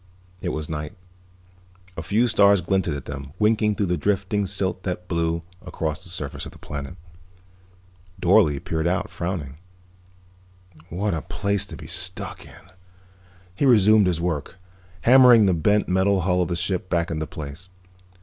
[0.41, 0.93] It was night.
[1.95, 6.09] A few stars glinted above them, winking through the drifting silt that blew across the
[6.09, 6.95] surface of the planet.
[8.19, 9.59] Dorle peered out, frowning.
[10.89, 12.71] "What a place to be stuck in."
[13.53, 14.55] He resumed his work,
[15.01, 17.69] hammering the bent metal hull of the ship back into place.